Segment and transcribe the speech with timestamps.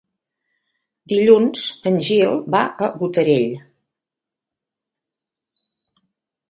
[1.13, 3.55] Dilluns en Gil va a Botarell.